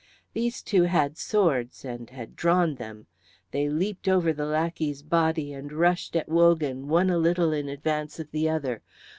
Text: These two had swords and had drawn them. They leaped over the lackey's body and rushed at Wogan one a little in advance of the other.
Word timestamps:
These 0.33 0.63
two 0.63 0.81
had 0.81 1.15
swords 1.15 1.85
and 1.85 2.09
had 2.09 2.35
drawn 2.35 2.73
them. 2.73 3.05
They 3.51 3.69
leaped 3.69 4.07
over 4.07 4.33
the 4.33 4.47
lackey's 4.47 5.03
body 5.03 5.53
and 5.53 5.71
rushed 5.71 6.15
at 6.15 6.27
Wogan 6.27 6.87
one 6.87 7.11
a 7.11 7.19
little 7.19 7.53
in 7.53 7.69
advance 7.69 8.19
of 8.19 8.31
the 8.31 8.49
other. 8.49 8.81